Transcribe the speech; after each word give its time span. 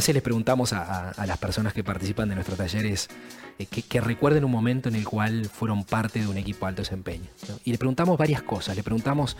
veces 0.00 0.14
les 0.14 0.22
preguntamos 0.22 0.72
a, 0.72 1.12
las 1.26 1.38
personas 1.38 1.74
que 1.74 1.84
participan 1.84 2.28
de 2.30 2.34
nuestros 2.34 2.56
talleres 2.56 3.08
eh, 3.58 3.66
que, 3.66 4.00
recuerden 4.00 4.44
un 4.44 4.50
momento 4.50 4.88
en 4.88 4.94
el 4.94 5.04
cual 5.04 5.44
fueron 5.44 5.84
parte 5.84 6.20
de 6.20 6.26
un 6.26 6.38
equipo 6.38 6.64
de 6.64 6.70
alto 6.70 6.82
desempeño. 6.82 7.28
Y 7.64 7.70
le 7.70 7.76
preguntamos 7.76 8.16
varias 8.16 8.42
cosas. 8.42 8.74
Le 8.76 8.82
preguntamos 8.82 9.36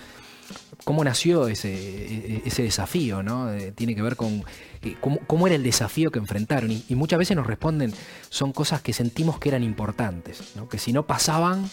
cómo 0.85 1.03
nació 1.03 1.49
ese, 1.49 1.73
e, 1.73 2.43
e, 2.45 2.63
desafío, 2.63 3.23
¿no? 3.23 3.51
Eh, 3.51 3.73
tiene 3.73 3.95
que 3.95 4.03
ver 4.03 4.17
con 4.17 4.45
eh, 4.83 4.97
cómo, 5.01 5.47
era 5.47 5.57
el 5.57 5.63
desafío 5.63 6.11
que 6.11 6.19
enfrentaron. 6.19 6.71
Y, 6.71 6.95
muchas 6.95 7.19
veces 7.19 7.37
nos 7.39 7.47
responden, 7.47 7.95
son 8.29 8.53
cosas 8.53 8.83
que 8.83 8.93
sentimos 8.93 9.39
que 9.39 9.49
eran 9.49 9.63
importantes, 9.63 10.43
que 10.71 10.77
si 10.77 10.93
no 10.93 11.07
pasaban, 11.07 11.71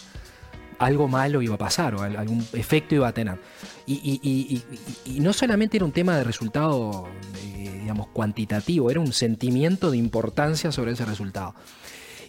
algo 0.78 1.08
malo 1.08 1.42
iba 1.42 1.56
a 1.56 1.58
pasar 1.58 1.94
o 1.94 2.02
algún 2.02 2.46
efecto 2.54 2.94
iba 2.94 3.08
a 3.08 3.12
tener. 3.12 3.38
Y, 3.86 4.62
no 5.20 5.32
solamente 5.32 5.76
era 5.76 5.84
un 5.84 5.92
tema 5.92 6.16
de 6.16 6.24
resultado, 6.24 7.08
digamos, 7.88 8.08
cuantitativo, 8.08 8.90
era 8.90 9.00
un 9.00 9.14
sentimiento 9.14 9.90
de 9.90 9.96
importancia 9.96 10.70
sobre 10.72 10.92
ese 10.92 11.06
resultado. 11.06 11.54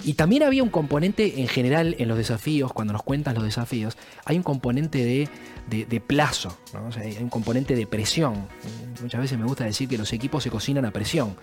Y 0.06 0.14
también 0.14 0.44
había 0.44 0.64
un 0.64 0.70
componente 0.70 1.42
en 1.42 1.50
general 1.50 1.98
en 2.00 2.08
los 2.08 2.18
desafíos, 2.18 2.72
cuando 2.72 2.94
nos 2.94 3.04
cuentan 3.04 3.36
los 3.36 3.44
desafíos, 3.44 3.98
hay 4.24 4.38
un 4.38 4.44
componente 4.44 5.04
de, 5.04 6.00
plazo, 6.00 6.58
hay 6.96 7.18
un 7.22 7.28
componente 7.28 7.76
de 7.76 7.86
presión. 7.86 8.48
Muchas 9.02 9.20
veces 9.20 9.38
me 9.38 9.44
gusta 9.44 9.66
decir 9.66 9.90
que 9.90 9.98
los 9.98 10.14
equipos 10.14 10.44
se 10.44 10.50
cocinan 10.50 10.86
a 10.86 10.92
presión. 10.92 11.36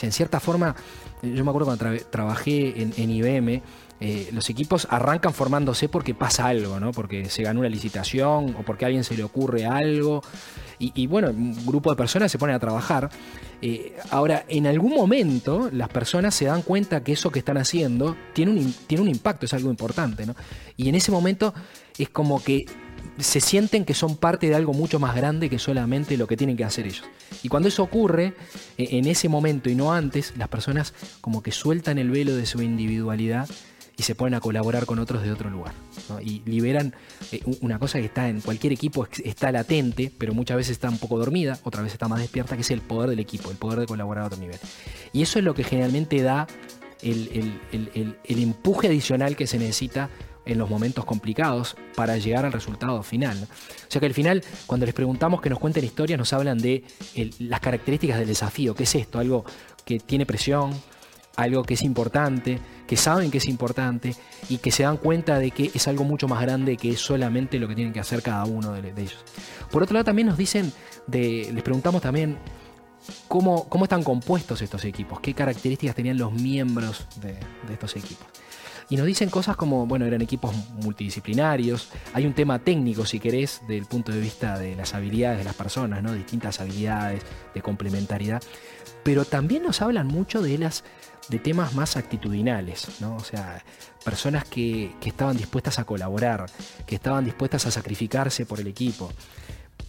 En 0.00 0.12
cierta 0.12 0.40
forma, 0.40 0.74
yo 1.22 1.44
me 1.44 1.50
acuerdo 1.50 1.76
cuando 1.76 2.04
trabajé 2.10 2.82
en 2.82 3.10
IBM, 3.10 3.62
eh, 3.98 4.28
los 4.32 4.50
equipos 4.50 4.86
arrancan 4.90 5.32
formándose 5.32 5.88
porque 5.88 6.14
pasa 6.14 6.46
algo, 6.46 6.78
¿no? 6.78 6.92
Porque 6.92 7.30
se 7.30 7.42
ganó 7.42 7.60
una 7.60 7.68
licitación 7.70 8.54
o 8.58 8.62
porque 8.62 8.84
a 8.84 8.88
alguien 8.88 9.04
se 9.04 9.16
le 9.16 9.24
ocurre 9.24 9.64
algo. 9.64 10.22
Y, 10.78 11.06
bueno, 11.06 11.30
un 11.30 11.64
grupo 11.64 11.88
de 11.88 11.96
personas 11.96 12.30
se 12.30 12.36
ponen 12.36 12.54
a 12.54 12.58
trabajar. 12.58 13.08
Eh, 13.62 13.96
ahora, 14.10 14.44
en 14.46 14.66
algún 14.66 14.94
momento 14.94 15.70
las 15.72 15.88
personas 15.88 16.34
se 16.34 16.44
dan 16.44 16.60
cuenta 16.60 17.02
que 17.02 17.12
eso 17.12 17.30
que 17.30 17.38
están 17.38 17.56
haciendo 17.56 18.14
tiene 18.34 18.52
un, 18.52 18.74
tiene 18.86 19.02
un 19.02 19.08
impacto, 19.08 19.46
es 19.46 19.54
algo 19.54 19.70
importante, 19.70 20.26
¿no? 20.26 20.36
Y 20.76 20.90
en 20.90 20.94
ese 20.94 21.10
momento 21.10 21.54
es 21.96 22.10
como 22.10 22.44
que 22.44 22.66
se 23.18 23.40
sienten 23.40 23.84
que 23.84 23.94
son 23.94 24.16
parte 24.16 24.48
de 24.48 24.54
algo 24.54 24.72
mucho 24.72 24.98
más 24.98 25.14
grande 25.14 25.50
que 25.50 25.58
solamente 25.58 26.16
lo 26.16 26.26
que 26.26 26.36
tienen 26.36 26.56
que 26.56 26.64
hacer 26.64 26.86
ellos. 26.86 27.04
Y 27.42 27.48
cuando 27.48 27.68
eso 27.68 27.82
ocurre, 27.82 28.34
e, 28.78 28.98
en 28.98 29.06
ese 29.06 29.28
momento 29.28 29.70
y 29.70 29.74
no 29.74 29.92
antes, 29.92 30.34
las 30.36 30.48
personas 30.48 30.94
como 31.20 31.42
que 31.42 31.52
sueltan 31.52 31.98
el 31.98 32.10
velo 32.10 32.34
de 32.34 32.46
su 32.46 32.62
individualidad 32.62 33.48
y 33.98 34.02
se 34.02 34.14
ponen 34.14 34.34
a 34.34 34.40
colaborar 34.40 34.84
con 34.84 34.98
otros 34.98 35.22
de 35.22 35.32
otro 35.32 35.48
lugar. 35.48 35.72
Y 36.22 36.42
liberan 36.44 36.94
eh, 37.32 37.40
una 37.60 37.78
cosa 37.78 37.98
que 37.98 38.06
está 38.06 38.28
en 38.28 38.40
cualquier 38.40 38.72
equipo, 38.72 39.08
está 39.24 39.50
latente, 39.50 40.12
pero 40.18 40.34
muchas 40.34 40.58
veces 40.58 40.72
está 40.72 40.90
un 40.90 40.98
poco 40.98 41.18
dormida, 41.18 41.58
otra 41.64 41.82
vez 41.82 41.92
está 41.92 42.06
más 42.06 42.20
despierta, 42.20 42.56
que 42.56 42.62
es 42.62 42.70
el 42.70 42.82
poder 42.82 43.10
del 43.10 43.20
equipo, 43.20 43.50
el 43.50 43.56
poder 43.56 43.80
de 43.80 43.86
colaborar 43.86 44.24
a 44.24 44.26
otro 44.26 44.38
nivel. 44.38 44.58
Y 45.12 45.22
eso 45.22 45.38
es 45.38 45.44
lo 45.44 45.54
que 45.54 45.64
generalmente 45.64 46.20
da 46.22 46.46
el, 47.02 47.60
empuje 48.28 48.88
adicional 48.88 49.36
que 49.36 49.46
se 49.46 49.58
necesita 49.58 50.10
en 50.46 50.58
los 50.58 50.70
momentos 50.70 51.04
complicados 51.04 51.76
para 51.94 52.16
llegar 52.16 52.46
al 52.46 52.52
resultado 52.52 53.02
final. 53.02 53.36
O 53.36 53.90
sea 53.90 54.00
que 54.00 54.06
al 54.06 54.14
final, 54.14 54.42
cuando 54.66 54.86
les 54.86 54.94
preguntamos 54.94 55.40
que 55.40 55.50
nos 55.50 55.58
cuenten 55.58 55.84
historias, 55.84 56.18
nos 56.18 56.32
hablan 56.32 56.58
de 56.58 56.84
las 57.40 57.60
características 57.60 58.18
del 58.18 58.28
desafío. 58.28 58.74
¿Qué 58.74 58.84
es 58.84 58.94
esto? 58.94 59.18
Algo 59.18 59.44
que 59.84 59.98
tiene 59.98 60.24
presión, 60.24 60.70
algo 61.36 61.62
que 61.64 61.74
es 61.74 61.82
importante, 61.82 62.58
que 62.86 62.96
saben 62.96 63.30
que 63.30 63.38
es 63.38 63.46
importante 63.46 64.14
y 64.48 64.58
que 64.58 64.70
se 64.70 64.84
dan 64.84 64.96
cuenta 64.96 65.38
de 65.38 65.50
que 65.50 65.70
es 65.74 65.86
algo 65.88 66.04
mucho 66.04 66.28
más 66.28 66.40
grande 66.40 66.76
que 66.76 66.96
solamente 66.96 67.58
lo 67.58 67.68
que 67.68 67.74
tienen 67.74 67.92
que 67.92 68.00
hacer 68.00 68.22
cada 68.22 68.44
uno 68.44 68.72
de, 68.72 68.90
ellos. 68.96 69.24
Por 69.70 69.82
otro 69.82 69.94
lado, 69.94 70.04
también 70.04 70.28
nos 70.28 70.38
dicen, 70.38 70.72
les 71.12 71.62
preguntamos 71.62 72.00
también 72.00 72.38
cómo, 73.28 73.68
cómo 73.68 73.84
están 73.84 74.02
compuestos 74.02 74.62
estos 74.62 74.84
equipos, 74.84 75.20
qué 75.20 75.34
características 75.34 75.96
tenían 75.96 76.18
los 76.18 76.32
miembros 76.32 77.06
de, 77.20 77.38
estos 77.72 77.96
equipos. 77.96 78.26
Y 78.88 78.96
nos 78.96 79.06
dicen 79.06 79.30
cosas 79.30 79.56
como, 79.56 79.84
bueno, 79.86 80.06
eran 80.06 80.22
equipos 80.22 80.54
multidisciplinarios, 80.82 81.88
hay 82.12 82.24
un 82.24 82.34
tema 82.34 82.60
técnico, 82.60 83.04
si 83.04 83.18
querés, 83.18 83.62
del 83.66 83.84
punto 83.86 84.12
de 84.12 84.20
vista 84.20 84.58
de 84.58 84.76
las 84.76 84.94
habilidades 84.94 85.38
de 85.38 85.44
las 85.44 85.54
personas, 85.54 86.04
¿no? 86.04 86.12
Distintas 86.12 86.60
habilidades, 86.60 87.22
de 87.52 87.62
complementariedad, 87.62 88.40
pero 89.02 89.24
también 89.24 89.64
nos 89.64 89.82
hablan 89.82 90.06
mucho 90.06 90.40
de 90.40 90.58
las 90.58 90.84
de 91.28 91.38
temas 91.38 91.74
más 91.74 91.96
actitudinales, 91.96 93.00
¿no? 93.00 93.16
O 93.16 93.24
sea, 93.24 93.64
personas 94.04 94.44
que, 94.44 94.94
estaban 95.04 95.36
dispuestas 95.36 95.78
a 95.78 95.84
colaborar, 95.84 96.46
que 96.86 96.94
estaban 96.94 97.24
dispuestas 97.24 97.66
a 97.66 97.70
sacrificarse 97.70 98.46
por 98.46 98.60
el 98.60 98.68
equipo, 98.68 99.10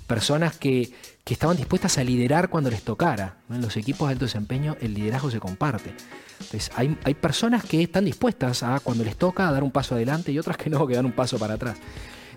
personas 0.07 0.57
que, 0.57 0.91
estaban 1.25 1.57
dispuestas 1.57 1.97
a 1.97 2.03
liderar 2.03 2.49
cuando 2.49 2.69
les 2.69 2.83
tocara. 2.83 3.37
En 3.49 3.61
los 3.61 3.75
equipos 3.75 4.07
de 4.07 4.13
alto 4.13 4.25
desempeño 4.25 4.77
el 4.79 4.93
liderazgo 4.93 5.29
se 5.29 5.39
comparte. 5.39 5.93
Entonces, 6.39 6.71
hay, 6.75 6.97
hay 7.03 7.13
personas 7.15 7.65
que 7.65 7.83
están 7.83 8.05
dispuestas 8.05 8.63
a, 8.63 8.79
cuando 8.79 9.03
les 9.03 9.17
toca, 9.17 9.47
a 9.47 9.51
dar 9.51 9.63
un 9.63 9.71
paso 9.71 9.95
adelante 9.95 10.31
y 10.31 10.39
otras 10.39 10.55
que 10.55 10.69
no, 10.69 10.87
que 10.87 10.95
dan 10.95 11.05
un 11.05 11.11
paso 11.11 11.37
para 11.37 11.55
atrás. 11.55 11.77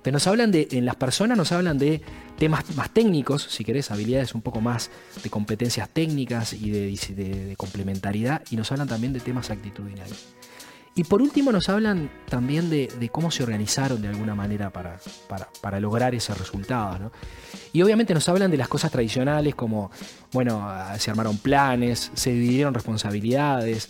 Pero 0.02 0.14
nos 0.14 0.26
hablan 0.26 0.50
de, 0.50 0.68
en 0.72 0.86
las 0.86 0.96
personas 0.96 1.36
nos 1.36 1.52
hablan 1.52 1.78
de 1.78 2.00
temas 2.38 2.74
más 2.74 2.90
técnicos, 2.90 3.42
si 3.42 3.64
querés, 3.64 3.90
habilidades 3.90 4.34
un 4.34 4.40
poco 4.40 4.60
más 4.60 4.90
de 5.22 5.28
competencias 5.28 5.88
técnicas 5.90 6.54
y 6.54 6.70
de, 6.70 7.54
complementariedad, 7.56 8.42
y 8.50 8.56
nos 8.56 8.72
hablan 8.72 8.88
también 8.88 9.12
de 9.12 9.20
temas 9.20 9.50
actitudinales. 9.50 10.28
Y 10.94 11.04
por 11.04 11.22
último 11.22 11.52
nos 11.52 11.68
hablan 11.68 12.10
también 12.28 12.68
de, 12.68 13.08
cómo 13.12 13.30
se 13.30 13.42
organizaron 13.42 14.02
de 14.02 14.08
alguna 14.08 14.34
manera 14.34 14.70
para, 14.70 14.98
para, 15.60 15.80
lograr 15.80 16.14
esos 16.14 16.36
resultados. 16.36 17.12
Y 17.72 17.82
obviamente 17.82 18.12
nos 18.12 18.28
hablan 18.28 18.50
de 18.50 18.56
las 18.56 18.68
cosas 18.68 18.90
tradicionales 18.90 19.54
como, 19.54 19.90
bueno, 20.32 20.68
se 20.98 21.10
armaron 21.10 21.38
planes, 21.38 22.10
se 22.14 22.32
dividieron 22.32 22.74
responsabilidades, 22.74 23.88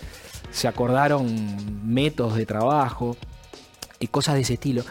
se 0.50 0.68
acordaron 0.68 1.90
métodos 1.90 2.36
de 2.36 2.46
trabajo 2.46 3.16
y 3.98 4.06
cosas 4.08 4.34
de 4.34 4.42
ese 4.42 4.54
estilo 4.54 4.84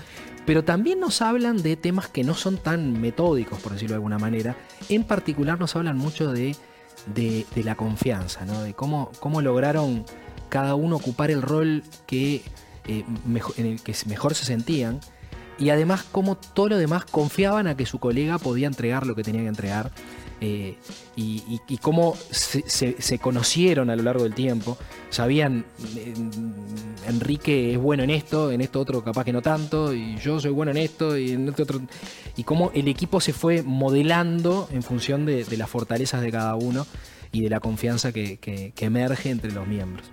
pero 0.50 0.64
también 0.64 1.00
nos 1.00 1.22
hablan 1.22 1.62
de 1.62 1.76
temas 1.76 2.08
que 2.08 2.24
no 2.24 2.34
son 2.34 2.58
tan 2.58 3.00
metódicos, 3.00 3.60
por 3.60 3.74
decirlo 3.74 3.94
de 3.94 3.98
alguna 3.98 4.18
manera. 4.18 4.56
En 4.90 5.04
particular 5.04 5.60
nos 5.60 5.76
hablan 5.76 5.96
mucho 5.96 6.34
de, 6.34 6.56
la 7.64 7.76
confianza, 7.76 8.46
de 8.46 8.74
cómo, 8.74 9.12
cómo, 9.20 9.42
lograron 9.42 10.06
cada 10.50 10.76
uno 10.76 10.96
ocupar 10.96 11.32
el 11.32 11.42
rol 11.42 11.84
que, 12.08 12.42
eh, 12.88 13.06
en 13.58 13.66
el 13.66 13.82
que 13.82 13.96
mejor 14.08 14.36
se 14.36 14.46
sentían 14.46 15.00
y 15.58 15.70
además 15.70 16.06
cómo 16.12 16.36
todo 16.36 16.70
lo 16.70 16.78
demás 16.78 17.06
confiaban 17.06 17.68
a 17.68 17.76
que 17.76 17.86
su 17.86 18.00
colega 18.00 18.38
podía 18.38 18.68
entregar 18.68 19.06
lo 19.06 19.16
que 19.16 19.24
tenía 19.24 19.42
que 19.42 19.48
entregar 19.48 19.92
eh, 20.42 20.78
y, 21.18 21.78
cómo 21.82 22.16
se, 22.32 23.20
conocieron 23.20 23.90
a 23.90 23.96
lo 23.98 24.04
largo 24.04 24.24
del 24.24 24.34
tiempo. 24.34 24.78
Sabían, 25.10 25.66
eh, 25.98 26.14
Enrique 27.08 27.74
es 27.74 27.78
bueno 27.78 28.04
en 28.04 28.10
esto, 28.10 28.52
en 28.52 28.62
esto 28.62 28.80
otro 28.80 29.04
capaz 29.04 29.26
que 29.26 29.34
no 29.34 29.42
tanto, 29.42 29.94
y 29.94 30.18
yo 30.18 30.40
soy 30.40 30.52
bueno 30.52 30.72
en 30.72 30.78
esto, 30.78 31.18
y 31.18 31.32
en 31.32 31.50
este 31.50 31.64
otro. 31.64 31.82
Y 32.38 32.44
cómo 32.44 32.72
el 32.74 32.88
equipo 32.88 33.20
se 33.20 33.34
fue 33.34 33.64
modelando 33.64 34.70
en 34.72 34.82
función 34.82 35.26
de, 35.26 35.46
las 35.58 35.70
fortalezas 35.70 36.22
de 36.22 36.32
cada 36.32 36.56
uno 36.56 36.88
y 37.34 37.42
de 37.42 37.50
la 37.50 37.60
confianza 37.60 38.14
que 38.14 38.74
emerge 38.80 39.32
entre 39.32 39.52
los 39.52 39.68
miembros. 39.68 40.10